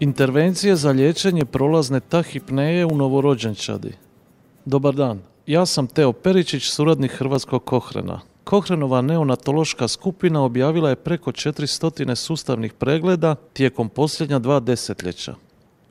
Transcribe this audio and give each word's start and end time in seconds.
Intervencije 0.00 0.76
za 0.76 0.90
liječenje 0.90 1.44
prolazne 1.44 2.00
tahipneje 2.00 2.86
u 2.86 2.96
novorođenčadi. 2.96 3.92
Dobar 4.64 4.94
dan, 4.94 5.20
ja 5.46 5.66
sam 5.66 5.86
Teo 5.86 6.12
Peričić, 6.12 6.68
suradnik 6.68 7.12
Hrvatskog 7.12 7.64
Kohrena. 7.64 8.20
Kohrenova 8.44 9.00
neonatološka 9.00 9.88
skupina 9.88 10.42
objavila 10.42 10.90
je 10.90 10.96
preko 10.96 11.32
400 11.32 12.14
sustavnih 12.14 12.72
pregleda 12.72 13.34
tijekom 13.52 13.88
posljednja 13.88 14.38
dva 14.38 14.60
desetljeća. 14.60 15.34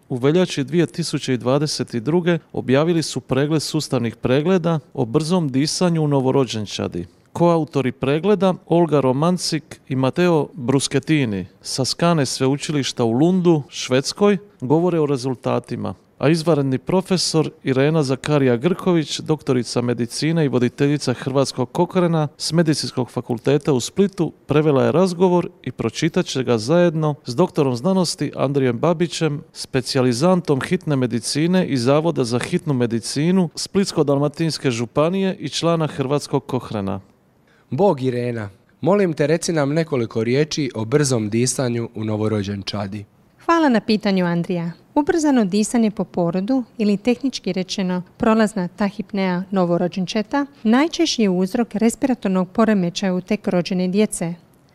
U 0.09 0.15
veljači 0.15 0.63
2022. 0.63 2.37
objavili 2.53 3.03
su 3.03 3.19
pregled 3.21 3.61
sustavnih 3.61 4.15
pregleda 4.15 4.79
o 4.93 5.05
brzom 5.05 5.49
disanju 5.49 6.03
u 6.03 6.07
novorođenčadi. 6.07 7.05
Koautori 7.35 7.91
pregleda 7.91 8.53
Olga 8.65 8.99
Romancik 8.99 9.81
i 9.87 9.95
Mateo 9.95 10.47
Brusketini 10.53 11.45
sa 11.61 11.85
skane 11.85 12.25
sveučilišta 12.25 13.03
u 13.03 13.11
Lundu, 13.11 13.63
Švedskoj, 13.69 14.37
govore 14.61 14.99
o 14.99 15.05
rezultatima 15.05 15.93
a 16.17 16.29
izvanredni 16.29 16.77
profesor 16.77 17.49
Irena 17.63 18.03
Zakarija 18.03 18.55
Grković, 18.57 19.19
doktorica 19.19 19.81
medicine 19.81 20.45
i 20.45 20.47
voditeljica 20.47 21.13
Hrvatskog 21.13 21.71
kokrena 21.71 22.27
s 22.37 22.51
Medicinskog 22.51 23.11
fakulteta 23.11 23.73
u 23.73 23.79
Splitu, 23.79 24.31
prevela 24.45 24.83
je 24.83 24.91
razgovor 24.91 25.49
i 25.63 25.71
pročitat 25.71 26.25
će 26.25 26.43
ga 26.43 26.57
zajedno 26.57 27.15
s 27.25 27.35
doktorom 27.35 27.75
znanosti 27.75 28.31
Andrijem 28.35 28.79
Babićem, 28.79 29.43
specijalizantom 29.53 30.61
hitne 30.61 30.95
medicine 30.95 31.67
i 31.67 31.77
Zavoda 31.77 32.23
za 32.23 32.39
hitnu 32.39 32.73
medicinu 32.73 33.49
Splitsko-dalmatinske 33.55 34.69
županije 34.69 35.35
i 35.39 35.49
člana 35.49 35.87
Hrvatskog 35.87 36.45
kohrena. 36.45 37.01
Bog 37.69 38.01
Irena, 38.01 38.49
molim 38.81 39.13
te 39.13 39.27
reci 39.27 39.53
nam 39.53 39.73
nekoliko 39.73 40.23
riječi 40.23 40.71
o 40.75 40.85
brzom 40.85 41.29
disanju 41.29 41.89
u 41.95 42.03
novorođenčadi. 42.03 43.05
Hvala 43.45 43.69
na 43.69 43.79
pitanju 43.79 44.25
Andrija. 44.25 44.71
Ubrzano 44.95 45.45
disanje 45.45 45.91
po 45.91 46.03
porodu 46.03 46.63
ili 46.77 46.97
tehnički 46.97 47.53
rečeno 47.53 48.01
prolazna 48.17 48.67
tahipnea 48.67 49.43
novorođenčeta 49.51 50.45
najčešći 50.63 51.21
je 51.21 51.29
uzrok 51.29 51.75
respiratornog 51.75 52.49
poremećaja 52.49 53.13
u 53.13 53.21
tek 53.21 53.47
rođene 53.47 53.87
djece. 53.87 54.33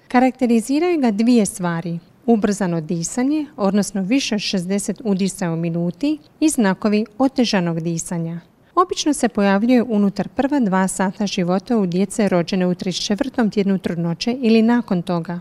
Karakteriziraju 0.09 1.01
ga 1.01 1.11
dvije 1.11 1.47
stvari. 1.47 1.99
Ubrzano 2.27 2.81
disanje, 2.81 3.47
odnosno 3.57 4.03
više 4.03 4.35
od 4.35 4.41
60 4.41 5.01
udisa 5.05 5.51
u 5.51 5.57
minuti 5.57 6.19
i 6.41 6.49
znakovi 6.49 7.07
otežanog 7.19 7.81
disanja. 7.81 8.41
Obično 8.83 9.13
se 9.13 9.29
pojavljuje 9.29 9.83
unutar 9.83 10.29
prva 10.29 10.61
dva 10.61 10.89
sata 10.89 11.27
života 11.27 11.79
u 11.79 11.87
djece 11.87 12.29
rođene 12.29 12.67
u 12.67 12.75
34. 12.75 13.53
tjednu 13.53 13.79
trudnoće 13.79 14.37
ili 14.41 14.63
nakon 14.63 15.03
toga. 15.03 15.41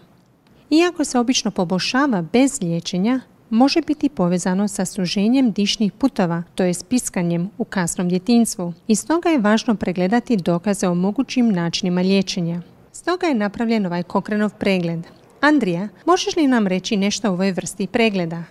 Iako 0.70 1.06
se 1.06 1.20
obično 1.20 1.52
poboljšava 1.52 2.22
bez 2.34 2.62
liječenja, 2.62 3.22
može 3.50 3.82
biti 3.82 4.10
povezano 4.10 4.68
sa 4.68 4.86
suženjem 4.86 5.52
dišnih 5.52 5.92
putova, 5.92 6.44
to 6.56 6.64
je 6.64 6.74
spiskanjem 6.74 7.50
u 7.58 7.64
kasnom 7.64 8.10
djetinstvu. 8.10 8.74
I 8.88 8.96
stoga 8.96 9.30
je 9.30 9.40
važno 9.40 9.76
pregledati 9.76 10.38
dokaze 10.38 10.88
o 10.88 10.96
mogućim 10.96 11.50
načinima 11.50 12.02
liječenja. 12.02 12.62
Stoga 12.92 13.28
je 13.28 13.36
napravljen 13.36 13.86
ovaj 13.86 14.04
Kokrenov 14.04 14.54
pregled. 14.54 15.00
Andrija, 15.42 15.88
možeš 16.06 16.36
li 16.36 16.48
nam 16.48 16.68
reći 16.68 16.98
nešto 16.98 17.30
o 17.30 17.34
ovoj 17.34 17.52
vrsti 17.52 17.88
pregleda? 17.88 18.44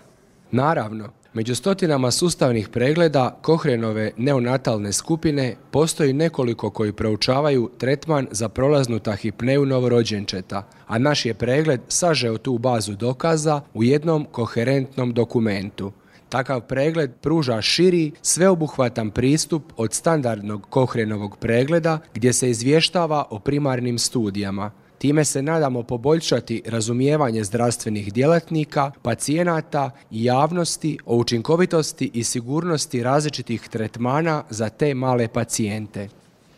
Naravno. 0.51 1.09
Među 1.39 1.55
stotinama 1.55 2.11
sustavnih 2.11 2.69
pregleda 2.69 3.39
Kohrenove 3.43 4.13
neonatalne 4.17 4.93
skupine 4.93 5.57
postoji 5.71 6.13
nekoliko 6.13 6.71
koji 6.71 6.93
proučavaju 6.93 7.71
tretman 7.79 8.27
za 8.31 8.49
prolaznu 8.49 8.99
tahipneju 8.99 9.67
novorođenčeta, 9.67 10.67
a 10.87 10.99
naš 10.99 11.27
je 11.27 11.35
pregled 11.35 11.81
sažeo 11.89 12.39
tu 12.39 12.59
bazu 12.59 12.97
dokaza 12.97 13.61
u 13.75 13.85
jednom 13.85 14.27
koherentnom 14.33 15.15
dokumentu. 15.15 15.93
Takav 16.29 16.61
pregled 16.61 17.11
pruža 17.21 17.63
širi, 17.63 18.13
sveobuhvatan 18.23 19.11
pristup 19.11 19.63
od 19.77 19.93
standardnog 19.95 20.67
Kohrenovog 20.71 21.37
pregleda 21.37 21.99
gdje 22.15 22.33
se 22.33 22.51
izvještava 22.51 23.25
o 23.31 23.39
primarnim 23.39 23.99
studijama. 23.99 24.71
Time 24.99 25.25
se 25.25 25.43
nadamo 25.43 25.83
poboljšati 25.83 26.63
razumijevanje 26.67 27.45
zdravstvenih 27.45 28.13
djelatnika, 28.13 28.91
pacijenata 29.03 29.91
i 30.11 30.25
javnosti 30.25 30.99
o 31.07 31.17
učinkovitosti 31.17 32.11
i 32.15 32.25
sigurnosti 32.25 33.03
različitih 33.03 33.69
tretmana 33.69 34.45
za 34.51 34.69
te 34.69 34.95
male 34.95 35.29
pacijente. 35.29 36.09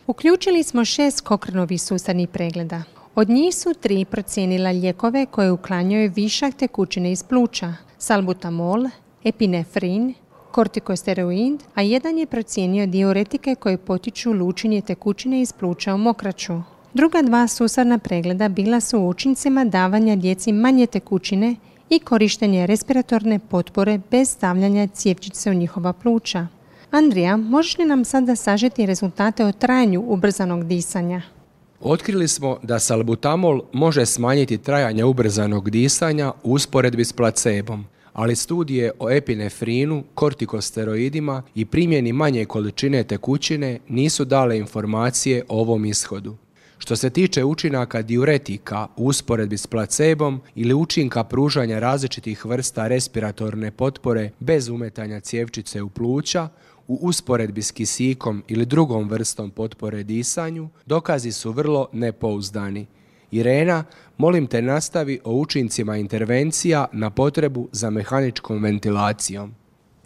Uključili 0.07 0.63
smo 0.63 0.85
šest 0.85 1.21
kokrenovih 1.21 1.81
sustavnih 1.81 2.29
pregleda. 2.29 2.83
Od 3.15 3.29
njih 3.29 3.55
su 3.55 3.73
tri 3.73 4.05
procijenila 4.05 4.71
lijekove 4.71 5.25
koje 5.25 5.51
uklanjaju 5.51 6.11
višak 6.15 6.55
tekućine 6.55 7.11
iz 7.11 7.23
pluća, 7.23 7.73
salbutamol, 7.97 8.85
epinefrin, 9.23 10.13
kortikosteroid, 10.51 11.63
a 11.75 11.81
jedan 11.81 12.17
je 12.17 12.25
procijenio 12.25 12.85
diuretike 12.85 13.55
koje 13.55 13.77
potiču 13.77 14.33
lučenje 14.33 14.81
tekućine 14.81 15.41
iz 15.41 15.51
pluća 15.53 15.95
u 15.95 15.97
mokraću. 15.97 16.53
Druga 16.93 17.21
dva 17.21 17.47
susarna 17.47 17.97
pregleda 17.97 18.49
bila 18.49 18.79
su 18.79 18.99
učincima 18.99 19.65
davanja 19.65 20.15
djeci 20.15 20.51
manje 20.51 20.85
tekućine 20.85 21.55
i 21.89 21.99
korištenje 21.99 22.67
respiratorne 22.67 23.39
potpore 23.39 23.99
bez 24.11 24.29
stavljanja 24.29 24.87
cijevčice 24.87 25.51
u 25.51 25.53
njihova 25.53 25.93
pluća. 25.93 26.47
Andrija, 26.91 27.37
možeš 27.37 27.77
li 27.77 27.85
nam 27.85 28.05
sada 28.05 28.35
sažeti 28.35 28.85
rezultate 28.85 29.45
o 29.45 29.51
trajanju 29.51 30.03
ubrzanog 30.07 30.67
disanja? 30.67 31.21
Otkrili 31.81 32.27
smo 32.27 32.57
da 32.63 32.79
salbutamol 32.79 33.61
može 33.73 34.05
smanjiti 34.05 34.57
trajanje 34.57 35.03
ubrzanog 35.03 35.69
disanja 35.69 36.31
u 36.43 36.53
usporedbi 36.53 37.05
s 37.05 37.13
placebom, 37.13 37.85
ali 38.13 38.35
studije 38.35 38.91
o 38.99 39.11
epinefrinu, 39.11 40.03
kortikosteroidima 40.13 41.43
i 41.55 41.65
primjeni 41.65 42.13
manje 42.13 42.45
količine 42.45 43.03
tekućine 43.03 43.79
nisu 43.87 44.25
dale 44.25 44.57
informacije 44.57 45.43
o 45.49 45.59
ovom 45.59 45.85
ishodu. 45.85 46.35
Što 46.81 46.95
se 46.95 47.09
tiče 47.09 47.43
učinaka 47.43 48.01
diuretika 48.01 48.87
u 48.97 49.05
usporedbi 49.05 49.57
s 49.57 49.67
placebom 49.67 50.41
ili 50.55 50.73
učinka 50.73 51.23
pružanja 51.23 51.79
različitih 51.79 52.45
vrsta 52.45 52.87
respiratorne 52.87 53.71
potpore 53.71 54.31
bez 54.39 54.69
umetanja 54.69 55.19
cjevčice 55.19 55.81
u 55.81 55.89
pluća, 55.89 56.49
u 56.87 56.99
usporedbi 57.01 57.61
s 57.61 57.71
kisikom 57.71 58.43
ili 58.47 58.65
drugom 58.65 59.09
vrstom 59.09 59.51
potpore 59.51 60.03
disanju, 60.03 60.69
dokazi 60.85 61.31
su 61.31 61.51
vrlo 61.51 61.87
nepouzdani. 61.93 62.85
Irena, 63.31 63.83
molim 64.17 64.47
te 64.47 64.61
nastavi 64.61 65.19
o 65.23 65.33
učincima 65.33 65.97
intervencija 65.97 66.85
na 66.91 67.09
potrebu 67.09 67.69
za 67.71 67.89
mehaničkom 67.89 68.63
ventilacijom. 68.63 69.60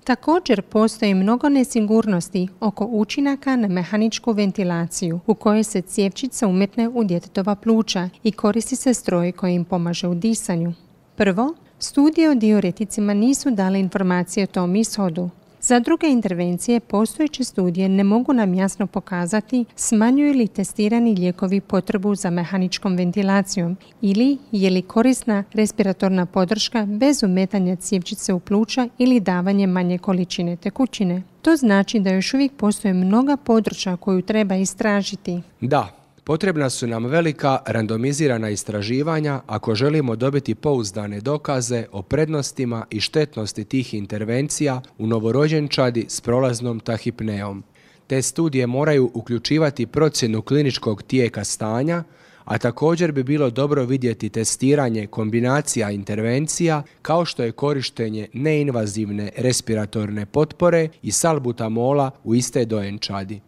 Također 0.06 0.62
postoji 0.62 1.14
mnogo 1.14 1.50
nesigurnosti 1.50 2.48
oko 2.60 2.86
učinaka 2.86 3.56
na 3.56 3.68
mehaničku 3.68 4.32
ventilaciju 4.32 5.20
u 5.28 5.36
kojoj 5.36 5.64
se 5.64 5.82
cijevčica 5.82 6.48
umetne 6.48 6.90
u 6.90 7.04
djetetova 7.04 7.56
pluća 7.56 8.10
i 8.24 8.32
koristi 8.32 8.76
se 8.76 8.94
stroj 8.94 9.32
koji 9.32 9.56
im 9.56 9.66
pomaže 9.66 10.08
u 10.08 10.16
disanju. 10.16 10.74
Prvo, 11.16 11.54
studije 11.80 12.30
o 12.30 12.36
dioreticima 12.36 13.14
nisu 13.14 13.52
dale 13.52 13.80
informacije 13.80 14.44
o 14.44 14.48
tom 14.48 14.76
ishodu. 14.76 15.30
Za 15.68 15.80
druge 15.80 16.08
intervencije 16.08 16.80
postojeće 16.80 17.44
studije 17.44 17.90
ne 17.90 18.03
mogu 18.03 18.34
nam 18.34 18.53
jasno 18.53 18.88
pokazati 18.88 19.66
smanjuju 19.76 20.34
li 20.34 20.48
testirani 20.48 21.16
lijekovi 21.16 21.62
potrebu 21.62 22.16
za 22.16 22.30
mehaničkom 22.30 22.96
ventilacijom 22.96 23.78
ili 24.02 24.38
je 24.52 24.70
li 24.70 24.81
korisna 24.81 25.44
respiratorna 25.54 26.25
podrška 26.25 26.86
bez 26.86 27.24
umetanja 27.24 27.75
cijevčice 27.75 28.34
u 28.34 28.40
pluća 28.40 28.90
ili 28.98 29.20
davanje 29.20 29.68
manje 29.68 29.98
količine 29.98 30.56
tekućine. 30.56 31.22
To 31.42 31.56
znači 31.56 32.00
da 32.00 32.09
još 32.09 32.34
uvijek 32.34 32.52
postoje 32.52 32.94
mnoga 32.94 33.38
područja 33.38 33.98
koju 33.98 34.22
treba 34.22 34.56
istražiti. 34.56 35.42
Da, 35.62 36.05
Potrebna 36.25 36.69
su 36.69 36.88
nam 36.88 37.06
velika 37.06 37.60
randomizirana 37.66 38.50
istraživanja 38.50 39.42
ako 39.48 39.75
želimo 39.75 40.16
dobiti 40.16 40.56
pouzdane 40.56 41.22
dokaze 41.22 41.86
o 41.92 42.01
prednostima 42.01 42.86
i 42.89 43.00
štetnosti 43.00 43.63
tih 43.63 43.94
intervencija 43.94 44.81
u 44.98 45.07
novorođenčadi 45.07 46.06
s 46.10 46.22
prolaznom 46.22 46.80
tahipneom. 46.80 47.63
Te 48.07 48.22
studije 48.22 48.68
moraju 48.68 49.12
uključivati 49.13 49.86
procjenu 49.86 50.42
kliničkog 50.42 51.04
tijeka 51.04 51.44
stanja, 51.44 52.04
a 52.45 52.57
također 52.57 53.12
bi 53.12 53.24
bilo 53.24 53.50
dobro 53.50 53.83
vidjeti 53.86 54.30
testiranje 54.30 55.07
kombinacija 55.07 55.92
intervencija 55.92 56.83
kao 57.01 57.25
što 57.25 57.44
je 57.44 57.51
korištenje 57.51 58.27
neinvazivne 58.33 59.30
respiratorne 59.38 60.25
potpore 60.25 60.89
i 61.01 61.12
salbutamola 61.12 62.12
u 62.24 62.36
iste 62.36 62.66
dojenčadi. 62.66 63.42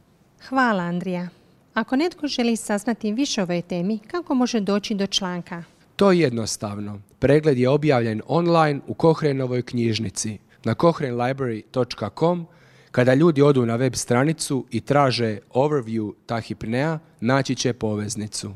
Hvala 0.50 0.84
Andrija. 0.84 1.30
Ako 1.78 1.96
netko 1.96 2.28
želi 2.28 2.56
saznati 2.56 3.12
više 3.12 3.42
o 3.42 3.44
ovoj 3.44 3.62
temi, 3.62 4.00
kako 4.00 4.36
može 4.36 4.60
doći 4.60 4.96
do 4.96 5.08
članka? 5.08 5.64
To 5.96 6.12
je 6.12 6.20
jednostavno. 6.20 7.02
Pregled 7.20 7.58
je 7.58 7.70
objavljen 7.70 8.22
online 8.28 8.80
u 8.88 8.94
Kohrenovoj 8.94 9.62
knjižnici 9.62 10.38
na 10.64 10.76
kohrenlibrary.com. 10.76 12.48
Kada 12.92 13.14
ljudi 13.14 13.42
odu 13.42 13.66
na 13.66 13.76
web 13.76 13.96
stranicu 13.96 14.66
i 14.72 14.82
traže 14.82 15.40
overview 15.54 16.14
tahipnea, 16.26 17.00
naći 17.20 17.56
će 17.56 17.74
poveznicu. 17.74 18.52